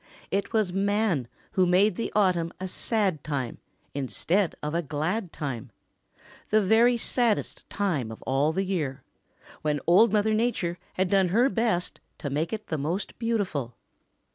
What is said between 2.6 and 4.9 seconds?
sad time instead of a